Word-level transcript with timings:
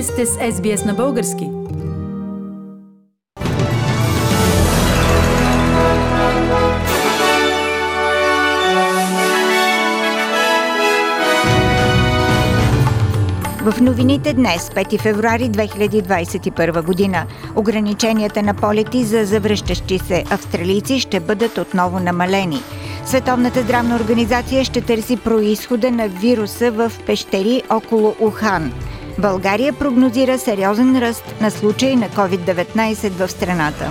Вие 0.00 0.06
сте 0.06 0.26
с 0.26 0.36
SBS 0.36 0.86
на 0.86 0.94
български. 0.94 1.44
В 13.62 13.80
новините 13.80 14.32
днес, 14.32 14.70
5 14.70 15.00
февруари 15.00 15.42
2021 15.50 16.84
година, 16.84 17.26
ограниченията 17.56 18.42
на 18.42 18.54
полети 18.54 19.04
за 19.04 19.24
завръщащи 19.24 19.98
се 19.98 20.24
австралийци 20.30 21.00
ще 21.00 21.20
бъдат 21.20 21.58
отново 21.58 22.00
намалени. 22.00 22.62
Световната 23.04 23.62
здравна 23.62 23.96
организация 23.96 24.64
ще 24.64 24.80
търси 24.80 25.16
происхода 25.16 25.90
на 25.90 26.08
вируса 26.08 26.70
в 26.70 26.92
пещери 27.06 27.62
около 27.70 28.14
Ухан. 28.20 28.72
България 29.20 29.72
прогнозира 29.72 30.38
сериозен 30.38 30.98
ръст 30.98 31.34
на 31.40 31.50
случаи 31.50 31.96
на 31.96 32.08
COVID-19 32.08 33.08
в 33.08 33.28
страната. 33.28 33.90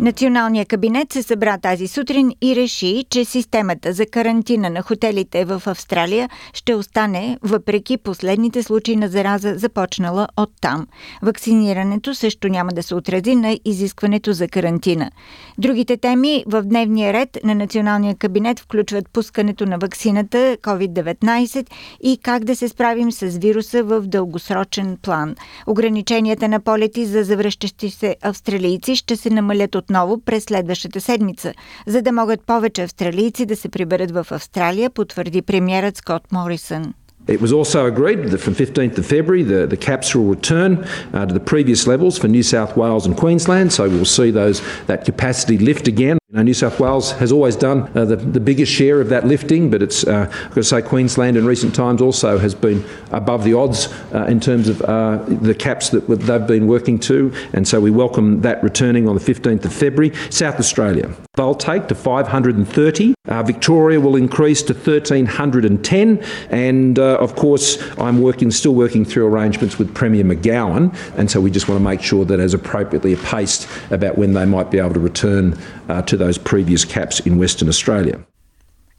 Националният 0.00 0.68
кабинет 0.68 1.12
се 1.12 1.22
събра 1.22 1.58
тази 1.58 1.88
сутрин 1.88 2.32
и 2.42 2.56
реши, 2.56 3.04
че 3.10 3.24
системата 3.24 3.92
за 3.92 4.06
карантина 4.06 4.70
на 4.70 4.82
хотелите 4.82 5.44
в 5.44 5.62
Австралия 5.66 6.28
ще 6.52 6.74
остане 6.74 7.38
въпреки 7.42 7.96
последните 7.96 8.62
случаи 8.62 8.96
на 8.96 9.08
зараза, 9.08 9.54
започнала 9.58 10.28
от 10.36 10.50
там. 10.60 10.86
Вакцинирането 11.22 12.14
също 12.14 12.48
няма 12.48 12.72
да 12.72 12.82
се 12.82 12.94
отрази 12.94 13.36
на 13.36 13.58
изискването 13.64 14.32
за 14.32 14.48
карантина. 14.48 15.10
Другите 15.58 15.96
теми 15.96 16.44
в 16.46 16.62
дневния 16.62 17.12
ред 17.12 17.38
на 17.44 17.54
Националния 17.54 18.14
кабинет 18.14 18.60
включват 18.60 19.10
пускането 19.12 19.66
на 19.66 19.78
вакцината 19.78 20.56
COVID-19 20.62 21.66
и 22.02 22.18
как 22.22 22.44
да 22.44 22.56
се 22.56 22.68
справим 22.68 23.12
с 23.12 23.26
вируса 23.26 23.82
в 23.82 24.00
дългосрочен 24.00 24.98
план. 25.02 25.34
Ограниченията 25.66 26.48
на 26.48 26.60
полети 26.60 27.06
за 27.06 27.24
завръщащи 27.24 27.90
се 27.90 28.16
австралийци 28.22 28.96
ще 28.96 29.16
се 29.16 29.30
намалят 29.30 29.74
от 29.74 29.89
отново 29.90 30.20
през 30.20 30.44
следващата 30.44 31.00
седмица, 31.00 31.52
за 31.86 32.02
да 32.02 32.12
могат 32.12 32.40
повече 32.46 32.82
австралийци 32.82 33.46
да 33.46 33.56
се 33.56 33.68
приберат 33.68 34.10
в 34.10 34.26
Австралия, 34.30 34.90
потвърди 34.90 35.42
премьерът 35.42 35.96
Скот 35.96 36.22
Морисън. 36.32 36.94
It 37.28 37.40
was 37.40 37.52
also 37.52 37.80
agreed 37.94 38.18
that 38.30 38.40
from 38.46 38.54
15th 38.54 38.96
of 39.02 39.06
February 39.16 39.44
the, 39.52 39.60
the 39.74 39.80
caps 39.88 40.06
will 40.14 40.28
return 40.36 40.72
uh, 40.78 41.26
to 41.28 41.34
the 41.38 41.44
previous 41.52 41.80
levels 41.92 42.14
for 42.20 42.28
New 42.36 42.46
South 42.54 42.72
Wales 42.80 43.04
and 43.08 43.14
Queensland, 43.24 43.68
so 43.76 43.82
we'll 43.94 44.14
see 44.20 44.30
those 44.42 44.58
that 44.90 45.00
capacity 45.10 45.56
lift 45.70 45.86
again. 45.94 46.19
New 46.32 46.54
South 46.54 46.78
Wales 46.78 47.10
has 47.12 47.32
always 47.32 47.56
done 47.56 47.90
uh, 47.96 48.04
the, 48.04 48.14
the 48.14 48.38
biggest 48.38 48.70
share 48.70 49.00
of 49.00 49.08
that 49.08 49.26
lifting, 49.26 49.68
but 49.68 49.82
it's, 49.82 50.06
uh, 50.06 50.28
I've 50.30 50.48
got 50.50 50.54
to 50.54 50.62
say, 50.62 50.80
Queensland 50.80 51.36
in 51.36 51.44
recent 51.44 51.74
times 51.74 52.00
also 52.00 52.38
has 52.38 52.54
been 52.54 52.84
above 53.10 53.42
the 53.42 53.54
odds 53.54 53.92
uh, 54.14 54.26
in 54.26 54.38
terms 54.38 54.68
of 54.68 54.80
uh, 54.82 55.16
the 55.26 55.56
caps 55.56 55.88
that 55.90 56.06
they've 56.06 56.46
been 56.46 56.68
working 56.68 57.00
to, 57.00 57.34
and 57.52 57.66
so 57.66 57.80
we 57.80 57.90
welcome 57.90 58.42
that 58.42 58.62
returning 58.62 59.08
on 59.08 59.16
the 59.16 59.20
15th 59.20 59.64
of 59.64 59.72
February. 59.72 60.14
South 60.30 60.60
Australia, 60.60 61.12
they'll 61.34 61.52
take 61.52 61.88
to 61.88 61.96
530. 61.96 63.14
Uh, 63.26 63.42
Victoria 63.42 64.00
will 64.00 64.14
increase 64.14 64.62
to 64.62 64.72
1310, 64.72 66.22
and 66.50 66.98
uh, 67.00 67.16
of 67.16 67.34
course, 67.34 67.82
I'm 67.98 68.22
working, 68.22 68.52
still 68.52 68.76
working 68.76 69.04
through 69.04 69.26
arrangements 69.26 69.80
with 69.80 69.92
Premier 69.96 70.22
McGowan, 70.22 70.94
and 71.18 71.28
so 71.28 71.40
we 71.40 71.50
just 71.50 71.68
want 71.68 71.80
to 71.80 71.84
make 71.84 72.02
sure 72.02 72.24
that 72.24 72.38
as 72.38 72.54
appropriately 72.54 73.16
paced 73.16 73.66
about 73.90 74.16
when 74.16 74.34
they 74.34 74.44
might 74.44 74.70
be 74.70 74.78
able 74.78 74.94
to 74.94 75.00
return 75.00 75.58
to 76.06 76.19
those 76.20 76.38
previous 76.38 76.84
caps 76.84 77.18
in 77.20 77.38
Western 77.38 77.68
Australia. 77.68 78.24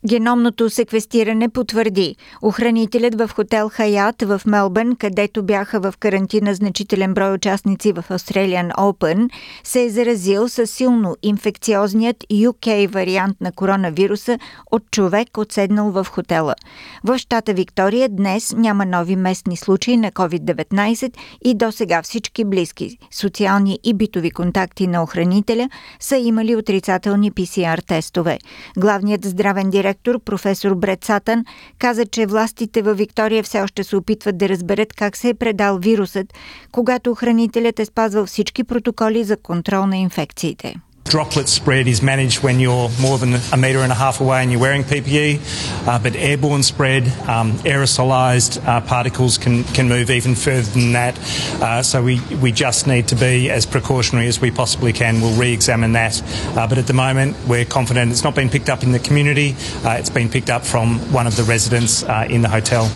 Геномното 0.07 0.69
секвестиране 0.69 1.49
потвърди. 1.49 2.15
Охранителят 2.41 3.15
в 3.15 3.29
хотел 3.35 3.69
Хаят 3.69 4.21
в 4.21 4.41
Мелбърн, 4.45 4.95
където 4.95 5.43
бяха 5.43 5.79
в 5.79 5.93
карантина 5.99 6.53
значителен 6.53 7.13
брой 7.13 7.33
участници 7.33 7.91
в 7.91 8.05
Australian 8.09 8.75
Open, 8.75 9.29
се 9.63 9.83
е 9.83 9.89
заразил 9.89 10.49
с 10.49 10.67
силно 10.67 11.15
инфекциозният 11.23 12.17
UK 12.31 12.87
вариант 12.87 13.41
на 13.41 13.51
коронавируса 13.51 14.39
от 14.71 14.83
човек 14.91 15.37
отседнал 15.37 15.91
в 15.91 16.07
хотела. 16.09 16.55
В 17.03 17.17
щата 17.17 17.53
Виктория 17.53 18.09
днес 18.09 18.53
няма 18.57 18.85
нови 18.85 19.15
местни 19.15 19.57
случаи 19.57 19.97
на 19.97 20.11
COVID-19 20.11 21.13
и 21.45 21.53
до 21.53 21.71
сега 21.71 22.01
всички 22.01 22.45
близки, 22.45 22.97
социални 23.11 23.79
и 23.83 23.93
битови 23.93 24.31
контакти 24.31 24.87
на 24.87 25.03
охранителя 25.03 25.69
са 25.99 26.17
имали 26.17 26.55
отрицателни 26.55 27.31
PCR 27.31 27.87
тестове. 27.87 28.39
Главният 28.77 29.25
здравен 29.25 29.69
директор 29.69 29.90
директор 29.91 30.19
професор 30.19 30.75
Бред 30.75 31.05
Сатън 31.05 31.45
каза, 31.79 32.05
че 32.05 32.25
властите 32.25 32.81
във 32.81 32.97
Виктория 32.97 33.43
все 33.43 33.61
още 33.61 33.83
се 33.83 33.95
опитват 33.95 34.37
да 34.37 34.49
разберат 34.49 34.93
как 34.93 35.17
се 35.17 35.29
е 35.29 35.33
предал 35.33 35.77
вирусът, 35.77 36.33
когато 36.71 37.11
охранителят 37.11 37.79
е 37.79 37.85
спазвал 37.85 38.25
всички 38.25 38.63
протоколи 38.63 39.23
за 39.23 39.37
контрол 39.37 39.85
на 39.85 39.97
инфекциите. 39.97 40.75
Droplet 41.11 41.49
spread 41.49 41.89
is 41.89 42.01
managed 42.01 42.41
when 42.41 42.61
you're 42.61 42.89
more 43.01 43.17
than 43.17 43.33
a 43.51 43.57
metre 43.57 43.79
and 43.79 43.91
a 43.91 43.95
half 43.95 44.21
away 44.21 44.43
and 44.43 44.49
you're 44.49 44.61
wearing 44.61 44.85
PPE, 44.85 45.85
uh, 45.85 45.99
but 45.99 46.15
airborne 46.15 46.63
spread, 46.63 47.05
um, 47.27 47.51
aerosolised 47.65 48.65
uh, 48.65 48.79
particles 48.79 49.37
can, 49.37 49.65
can 49.65 49.89
move 49.89 50.09
even 50.09 50.35
further 50.35 50.71
than 50.71 50.93
that. 50.93 51.19
Uh, 51.61 51.83
so 51.83 52.01
we, 52.01 52.21
we 52.41 52.53
just 52.53 52.87
need 52.87 53.09
to 53.09 53.15
be 53.15 53.49
as 53.49 53.65
precautionary 53.65 54.27
as 54.27 54.39
we 54.39 54.51
possibly 54.51 54.93
can. 54.93 55.19
We'll 55.19 55.37
re-examine 55.37 55.91
that. 55.91 56.21
Uh, 56.57 56.65
but 56.65 56.77
at 56.77 56.87
the 56.87 56.93
moment, 56.93 57.35
we're 57.45 57.65
confident 57.65 58.09
it's 58.09 58.23
not 58.23 58.33
been 58.33 58.49
picked 58.49 58.69
up 58.69 58.81
in 58.81 58.93
the 58.93 58.99
community. 58.99 59.57
Uh, 59.83 59.97
it's 59.99 60.09
been 60.09 60.29
picked 60.29 60.49
up 60.49 60.63
from 60.63 60.97
one 61.11 61.27
of 61.27 61.35
the 61.35 61.43
residents 61.43 62.03
uh, 62.03 62.25
in 62.29 62.41
the 62.41 62.47
hotel. 62.47 62.89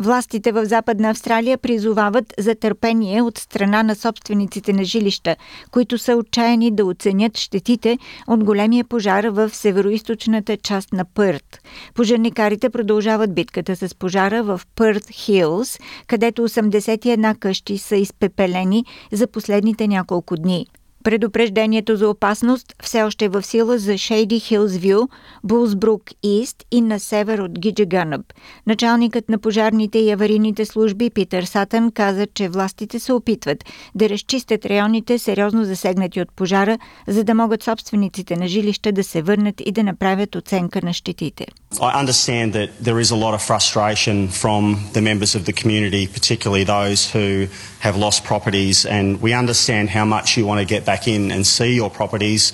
Властите 0.00 0.52
в 0.52 0.66
Западна 0.66 1.10
Австралия 1.10 1.58
призовават 1.58 2.34
за 2.38 2.54
търпение 2.54 3.22
от 3.22 3.38
страна 3.38 3.82
на 3.82 3.94
собствениците 3.94 4.72
на 4.72 4.84
жилища, 4.84 5.36
които 5.70 5.98
са 5.98 6.16
отчаяни 6.16 6.70
да 6.70 6.84
оценят 6.84 7.38
щетите 7.38 7.98
от 8.26 8.44
големия 8.44 8.84
пожар 8.84 9.24
в 9.24 9.50
североизточната 9.54 10.56
част 10.56 10.92
на 10.92 11.04
Пърт. 11.14 11.58
Пожарникарите 11.94 12.70
продължават 12.70 13.34
битката 13.34 13.76
с 13.76 13.94
пожара 13.94 14.42
в 14.42 14.60
Пърт 14.76 15.10
Хилс, 15.10 15.78
където 16.06 16.48
81 16.48 17.38
къщи 17.38 17.78
са 17.78 17.96
изпепелени 17.96 18.84
за 19.12 19.26
последните 19.26 19.88
няколко 19.88 20.36
дни. 20.36 20.66
Предупреждението 21.04 21.96
за 21.96 22.08
опасност 22.08 22.74
все 22.82 23.02
още 23.02 23.24
е 23.24 23.28
в 23.28 23.42
сила 23.42 23.78
за 23.78 23.98
Шейди 23.98 24.40
Хилс 24.40 24.76
Вю, 24.76 25.08
Булсбрук 25.44 26.02
Ист 26.22 26.64
и 26.70 26.80
на 26.80 27.00
север 27.00 27.38
от 27.38 27.58
Гиджаганъб. 27.58 28.32
Началникът 28.66 29.28
на 29.28 29.38
пожарните 29.38 29.98
и 29.98 30.10
аварийните 30.10 30.64
служби 30.64 31.10
Питър 31.10 31.42
Сатън 31.42 31.90
каза, 31.92 32.26
че 32.26 32.48
властите 32.48 32.98
се 32.98 33.12
опитват 33.12 33.64
да 33.94 34.08
разчистят 34.08 34.66
районите 34.66 35.18
сериозно 35.18 35.64
засегнати 35.64 36.20
от 36.20 36.32
пожара, 36.32 36.78
за 37.08 37.24
да 37.24 37.34
могат 37.34 37.62
собствениците 37.62 38.36
на 38.36 38.48
жилища 38.48 38.92
да 38.92 39.04
се 39.04 39.22
върнат 39.22 39.62
и 39.66 39.72
да 39.72 39.82
направят 39.82 40.34
оценка 40.34 40.80
на 40.82 40.92
щетите. 40.92 41.46
I 41.80 41.98
understand 41.98 42.54
that 42.54 42.76
there 42.78 42.98
is 42.98 43.12
a 43.12 43.16
lot 43.16 43.34
of 43.34 43.42
frustration 43.42 44.28
from 44.28 44.88
the 44.94 45.00
members 45.00 45.36
of 45.36 45.44
the 45.44 45.52
community, 45.52 46.08
particularly 46.08 46.64
those 46.64 47.08
who 47.10 47.46
have 47.78 47.96
lost 47.96 48.24
properties, 48.24 48.84
and 48.84 49.22
we 49.22 49.32
understand 49.32 49.88
how 49.90 50.04
much 50.04 50.36
you 50.36 50.44
want 50.44 50.58
to 50.60 50.66
get 50.66 50.84
back 50.84 51.06
in 51.06 51.30
and 51.30 51.46
see 51.46 51.74
your 51.74 51.88
properties. 51.88 52.52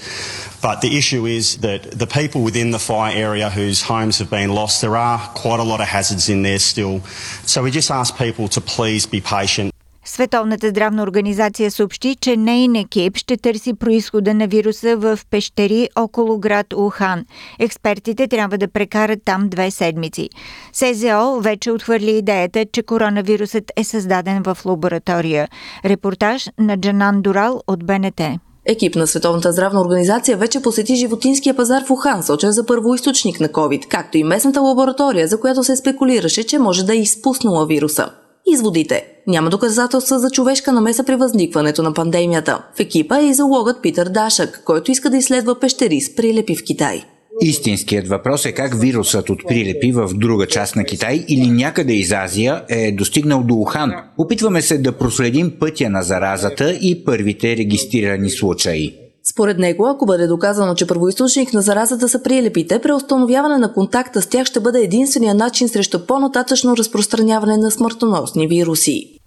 But 0.61 0.83
the 0.83 0.99
issue 0.99 1.25
is 1.25 1.59
that 1.59 1.91
the 1.91 2.07
people 2.07 2.43
within 2.43 2.71
the 2.71 2.79
fire 2.79 3.17
area 3.17 3.49
whose 3.49 3.81
homes 3.81 4.19
have 4.19 4.29
been 4.29 4.55
lost, 4.55 4.83
there 4.83 4.97
are 4.97 5.19
quite 5.35 5.61
a 5.61 5.65
lot 5.65 5.81
of 5.81 5.87
hazards 5.87 6.29
in 6.29 6.43
there 6.43 6.59
still. 6.59 7.01
So 7.47 7.63
we 7.63 7.71
just 7.71 7.91
ask 7.91 8.17
people 8.19 8.49
to 8.49 8.61
please 8.61 9.07
be 9.07 9.23
patient. 9.23 9.74
Световната 10.15 10.69
здравна 10.69 11.03
организация 11.03 11.71
съобщи, 11.71 12.17
че 12.21 12.37
нейн 12.37 12.77
екип 12.77 13.17
ще 13.17 13.37
търси 13.37 13.75
происхода 13.75 14.35
на 14.35 14.47
вируса 14.47 14.97
в 14.97 15.19
пещери 15.31 15.89
около 15.97 16.39
град 16.39 16.73
Ухан. 16.73 17.25
Експертите 17.59 18.29
трябва 18.29 18.59
да 18.59 18.69
прекарат 18.69 19.19
там 19.25 19.49
две 19.49 19.71
седмици. 19.71 20.29
СЗО 20.73 21.41
вече 21.41 21.71
отхвърли 21.71 22.11
идеята, 22.11 22.65
че 22.73 22.83
коронавирусът 22.83 23.73
е 23.77 23.85
създаден 23.85 24.43
в 24.43 24.59
лаборатория. 24.65 25.49
Репортаж 25.85 26.49
на 26.59 26.77
Джанан 26.77 27.23
Дурал 27.23 27.63
от 27.67 27.85
БНТ. 27.85 28.21
Екип 28.67 28.95
на 28.95 29.07
Световната 29.07 29.53
здравна 29.53 29.81
организация 29.81 30.37
вече 30.37 30.63
посети 30.63 30.97
животинския 30.97 31.57
пазар 31.57 31.83
в 31.87 31.91
Ухан, 31.91 32.23
сочен 32.23 32.53
за 32.53 32.67
първоисточник 32.67 33.41
на 33.41 33.49
COVID, 33.49 33.87
както 33.89 34.19
и 34.19 34.25
местната 34.25 34.61
лаборатория, 34.61 35.29
за 35.29 35.41
която 35.41 35.65
се 35.65 35.77
спекулираше, 35.77 36.47
че 36.47 36.59
може 36.59 36.85
да 36.85 36.95
е 36.95 36.99
изпуснала 36.99 37.67
вируса. 37.67 38.11
Изводите. 38.47 39.14
Няма 39.27 39.51
доказателства 39.51 40.19
за 40.19 40.31
човешка 40.31 40.73
намеса 40.73 41.05
при 41.05 41.17
възникването 41.17 41.83
на 41.83 41.95
пандемията. 41.95 42.65
В 42.77 42.81
екипа 42.81 43.19
е 43.19 43.27
и 43.27 43.35
залогът 43.35 43.83
Питър 43.83 44.09
Дашък, 44.09 44.63
който 44.65 44.91
иска 44.91 45.11
да 45.11 45.17
изследва 45.17 45.61
пещери 45.61 46.01
с 46.01 46.15
прилепи 46.15 46.57
в 46.57 46.65
Китай. 46.65 47.05
Истинският 47.41 48.09
въпрос 48.09 48.47
е 48.47 48.53
как 48.53 48.81
вирусът 48.81 49.31
от 49.31 49.39
прилепи 49.49 49.93
в 49.93 50.11
друга 50.15 50.47
част 50.47 50.77
на 50.77 50.85
Китай 50.85 51.25
или 51.29 51.51
някъде 51.51 51.93
из 51.93 52.13
Азия 52.13 52.63
е 52.69 52.93
достигнал 52.93 53.43
до 53.43 53.55
Ухан. 53.55 53.93
Опитваме 54.19 54.63
се 54.63 54.79
да 54.79 54.93
проследим 54.93 55.53
пътя 55.61 55.91
на 55.91 56.03
заразата 56.03 56.73
и 56.73 57.05
първите 57.05 57.57
регистрирани 57.57 58.31
случаи. 58.31 59.04
Според 59.35 59.59
него, 59.59 59.87
ако 59.87 60.07
бъде 60.07 60.27
доказано, 60.27 60.75
че 60.75 60.87
първоисточник 60.87 61.53
на 61.53 61.63
заразата 61.63 62.09
са 62.09 62.23
прилепите, 62.23 62.79
преустановяване 62.79 63.59
на 63.59 63.73
контакта 63.73 64.23
с 64.23 64.27
тях 64.27 64.47
ще 64.47 64.61
бъде 64.61 64.81
единствения 64.81 65.35
начин 65.35 65.69
срещу 65.69 66.07
по-нататъчно 66.07 66.77
разпространяване 66.77 67.57
на 67.57 67.71
смъртоносни 67.71 68.49
вируси. 68.49 69.19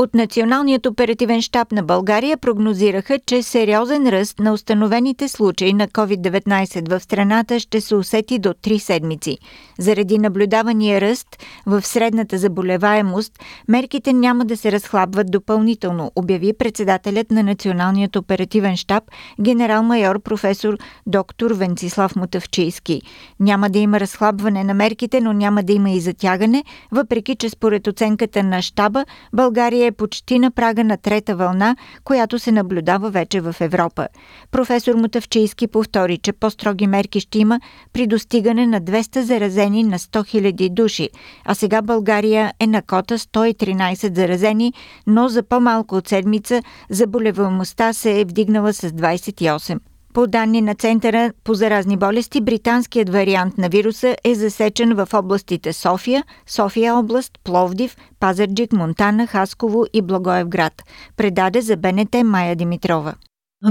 От 0.00 0.14
Националният 0.14 0.86
оперативен 0.86 1.42
штаб 1.42 1.72
на 1.72 1.82
България 1.82 2.38
прогнозираха, 2.38 3.18
че 3.26 3.42
сериозен 3.42 4.08
ръст 4.08 4.38
на 4.38 4.52
установените 4.52 5.28
случаи 5.28 5.72
на 5.72 5.88
COVID-19 5.88 6.90
в 6.90 7.00
страната 7.00 7.60
ще 7.60 7.80
се 7.80 7.94
усети 7.94 8.38
до 8.38 8.48
3 8.48 8.78
седмици. 8.78 9.38
Заради 9.78 10.18
наблюдавания 10.18 11.00
ръст 11.00 11.26
в 11.66 11.82
средната 11.82 12.38
заболеваемост, 12.38 13.32
мерките 13.68 14.12
няма 14.12 14.44
да 14.44 14.56
се 14.56 14.72
разхлабват 14.72 15.30
допълнително, 15.30 16.12
обяви 16.16 16.52
председателят 16.52 17.30
на 17.30 17.42
Националният 17.42 18.16
оперативен 18.16 18.76
штаб, 18.76 19.04
генерал-майор 19.40 20.22
професор 20.22 20.78
доктор 21.06 21.50
Венцислав 21.50 22.16
Мутавчийски. 22.16 23.02
Няма 23.40 23.70
да 23.70 23.78
има 23.78 24.00
разхлабване 24.00 24.64
на 24.64 24.74
мерките, 24.74 25.20
но 25.20 25.32
няма 25.32 25.62
да 25.62 25.72
има 25.72 25.90
и 25.90 26.00
затягане, 26.00 26.64
въпреки 26.92 27.36
че 27.36 27.50
според 27.50 27.86
оценката 27.86 28.42
на 28.42 28.62
штаба 28.62 29.04
България 29.32 29.89
е 29.90 29.92
почти 29.92 30.38
на 30.38 30.50
прага 30.50 30.84
на 30.84 30.96
трета 30.96 31.36
вълна, 31.36 31.76
която 32.04 32.38
се 32.38 32.52
наблюдава 32.52 33.10
вече 33.10 33.40
в 33.40 33.56
Европа. 33.60 34.08
Професор 34.50 34.94
Мутавчийски 34.94 35.66
повтори, 35.66 36.18
че 36.18 36.32
по-строги 36.32 36.86
мерки 36.86 37.20
ще 37.20 37.38
има 37.38 37.60
при 37.92 38.06
достигане 38.06 38.66
на 38.66 38.80
200 38.80 39.20
заразени 39.20 39.82
на 39.84 39.98
100 39.98 40.52
000 40.52 40.70
души, 40.70 41.08
а 41.44 41.54
сега 41.54 41.82
България 41.82 42.52
е 42.60 42.66
на 42.66 42.82
кота 42.82 43.18
113 43.18 44.14
заразени, 44.14 44.72
но 45.06 45.28
за 45.28 45.42
по-малко 45.42 45.94
от 45.94 46.08
седмица 46.08 46.62
заболеваемостта 46.90 47.92
се 47.92 48.20
е 48.20 48.24
вдигнала 48.24 48.72
с 48.72 48.90
28. 48.90 49.89
По 50.14 50.26
данни 50.26 50.60
на 50.60 50.74
Центъра 50.74 51.32
по 51.44 51.54
заразни 51.54 51.96
болести, 51.96 52.40
британският 52.40 53.08
вариант 53.08 53.58
на 53.58 53.68
вируса 53.68 54.16
е 54.24 54.34
засечен 54.34 54.94
в 54.94 55.08
областите 55.14 55.72
София, 55.72 56.24
София 56.46 56.94
област, 56.94 57.32
Пловдив, 57.44 57.96
Пазарджик, 58.20 58.72
Монтана, 58.72 59.26
Хасково 59.26 59.84
и 59.92 60.02
Благоевград. 60.02 60.72
Предаде 61.16 61.60
за 61.60 61.76
БНТ 61.76 62.16
Майя 62.24 62.56
Димитрова. 62.56 63.14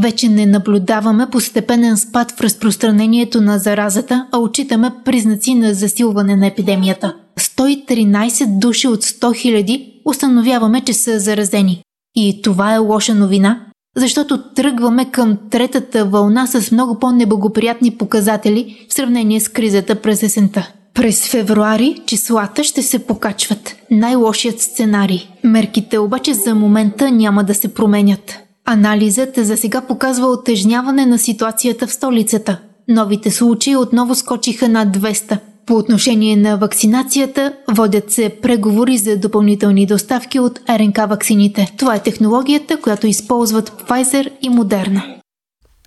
Вече 0.01 0.29
не 0.29 0.45
наблюдаваме 0.45 1.27
постепенен 1.31 1.97
спад 1.97 2.31
в 2.31 2.41
разпространението 2.41 3.41
на 3.41 3.57
заразата, 3.57 4.27
а 4.31 4.37
отчитаме 4.37 4.91
признаци 5.05 5.55
на 5.55 5.73
засилване 5.73 6.35
на 6.35 6.47
епидемията. 6.47 7.15
113 7.39 8.59
души 8.59 8.87
от 8.87 9.03
100 9.03 9.25
000 9.25 10.01
установяваме, 10.05 10.81
че 10.81 10.93
са 10.93 11.19
заразени. 11.19 11.83
И 12.15 12.41
това 12.41 12.73
е 12.73 12.77
лоша 12.77 13.15
новина, 13.15 13.68
защото 13.97 14.53
тръгваме 14.53 15.11
към 15.11 15.37
третата 15.49 16.05
вълна 16.05 16.47
с 16.47 16.71
много 16.71 16.99
по-неблагоприятни 16.99 17.91
показатели 17.91 18.85
в 18.89 18.93
сравнение 18.93 19.39
с 19.39 19.49
кризата 19.49 19.95
през 19.95 20.23
есента. 20.23 20.71
През 20.93 21.27
февруари 21.27 22.01
числата 22.05 22.63
ще 22.63 22.81
се 22.81 22.99
покачват. 22.99 23.75
Най-лошият 23.91 24.61
сценарий. 24.61 25.27
Мерките 25.43 25.97
обаче 25.97 26.33
за 26.33 26.55
момента 26.55 27.11
няма 27.11 27.43
да 27.43 27.53
се 27.53 27.73
променят. 27.73 28.39
Анализът 28.65 29.35
за 29.35 29.57
сега 29.57 29.81
показва 29.81 30.27
отежняване 30.27 31.05
на 31.05 31.19
ситуацията 31.19 31.87
в 31.87 31.93
столицата. 31.93 32.59
Новите 32.87 33.31
случаи 33.31 33.75
отново 33.75 34.15
скочиха 34.15 34.69
над 34.69 34.97
200. 34.97 35.37
По 35.69 35.75
отношение 35.75 36.35
на 36.35 36.57
вакцинацията, 36.57 37.53
водят 37.71 38.11
се 38.11 38.29
преговори 38.41 38.97
за 38.97 39.17
допълнителни 39.17 39.85
доставки 39.85 40.39
от 40.39 40.59
РНК 40.69 40.97
вакцините. 40.97 41.73
Това 41.77 41.95
е 41.95 42.03
технологията, 42.03 42.81
която 42.81 43.07
използват 43.07 43.69
Pfizer 43.69 44.29
и 44.41 44.49
Moderna. 44.49 45.18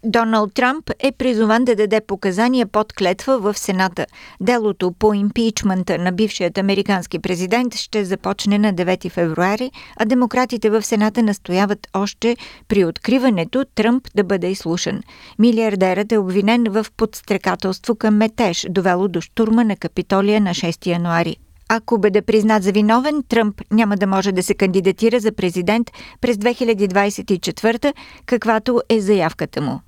Доналд 0.05 0.55
Трамп 0.55 0.91
е 0.99 1.13
призован 1.13 1.65
да 1.65 1.75
даде 1.75 2.01
показания 2.01 2.67
под 2.67 2.93
клетва 2.93 3.39
в 3.39 3.59
Сената. 3.59 4.07
Делото 4.41 4.93
по 4.93 5.15
импичмента 5.15 5.99
на 5.99 6.13
бившият 6.13 6.59
американски 6.59 7.19
президент 7.19 7.75
ще 7.75 8.05
започне 8.05 8.59
на 8.59 8.75
9 8.75 9.11
февруари, 9.11 9.71
а 9.97 10.05
демократите 10.05 10.71
в 10.71 10.83
Сената 10.83 11.23
настояват 11.23 11.89
още 11.95 12.37
при 12.69 12.85
откриването 12.85 13.65
Тръмп 13.75 14.09
да 14.15 14.25
бъде 14.25 14.51
изслушан. 14.51 15.01
Милиардерът 15.39 16.13
е 16.13 16.19
обвинен 16.19 16.65
в 16.69 16.87
подстрекателство 16.97 17.97
към 17.97 18.17
метеж, 18.17 18.67
довело 18.71 19.09
до 19.09 19.21
штурма 19.21 19.65
на 19.65 19.77
Капитолия 19.77 20.41
на 20.41 20.51
6 20.51 20.87
януари. 20.87 21.37
Ако 21.69 21.99
бъде 21.99 22.23
признат 22.23 22.63
за 22.63 22.73
виновен, 22.73 23.23
Тръмп 23.29 23.61
няма 23.71 23.97
да 23.97 24.07
може 24.07 24.33
да 24.33 24.43
се 24.43 24.55
кандидатира 24.55 25.21
за 25.21 25.33
президент 25.33 25.91
през 26.21 26.37
2024, 26.37 27.95
каквато 28.27 28.83
е 28.89 29.01
заявката 29.01 29.61
му. 29.61 29.81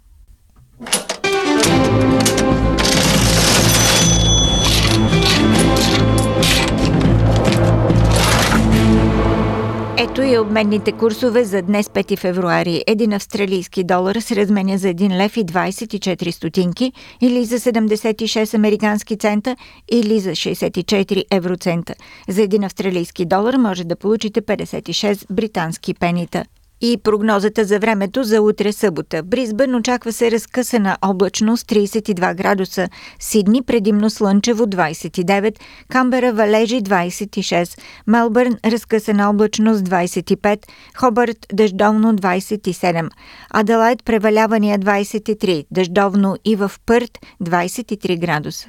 Ето 10.14 10.22
и 10.22 10.38
обменните 10.38 10.92
курсове 10.92 11.44
за 11.44 11.62
днес 11.62 11.88
5 11.88 12.18
февруари. 12.18 12.82
Един 12.86 13.12
австралийски 13.12 13.84
долар 13.84 14.16
се 14.16 14.36
разменя 14.36 14.78
за 14.78 14.88
1 14.88 15.18
лев 15.18 15.36
и 15.36 15.44
24 15.44 16.30
стотинки 16.30 16.92
или 17.20 17.44
за 17.44 17.58
76 17.58 18.54
американски 18.54 19.16
цента 19.16 19.56
или 19.92 20.20
за 20.20 20.30
64 20.30 21.24
евроцента. 21.30 21.94
За 22.28 22.42
един 22.42 22.64
австралийски 22.64 23.24
долар 23.24 23.54
може 23.54 23.84
да 23.84 23.96
получите 23.96 24.42
56 24.42 25.32
британски 25.32 25.94
пенита. 25.94 26.44
И 26.86 26.96
прогнозата 26.96 27.64
за 27.64 27.78
времето 27.78 28.24
за 28.24 28.42
утре 28.42 28.72
събота. 28.72 29.22
Бризбън 29.22 29.74
очаква 29.74 30.12
се 30.12 30.30
разкъсана 30.30 30.96
облачност 31.02 31.66
32 31.66 32.34
градуса, 32.34 32.88
Сидни 33.20 33.62
предимно 33.62 34.10
слънчево 34.10 34.64
29, 34.64 35.60
Камбера 35.88 36.32
валежи 36.32 36.82
26, 36.82 37.80
Мелбърн 38.06 38.56
разкъсана 38.64 39.30
облачност 39.30 39.82
25, 39.82 40.58
Хобърт 40.96 41.46
дъждовно 41.52 42.12
27, 42.12 43.10
Аделайт 43.50 44.04
превалявания 44.04 44.78
23, 44.78 45.66
дъждовно 45.70 46.36
и 46.44 46.56
в 46.56 46.72
Пърт 46.86 47.18
23 47.42 48.20
градуса. 48.20 48.68